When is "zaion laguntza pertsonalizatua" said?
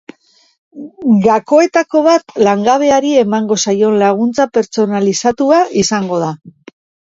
3.67-5.65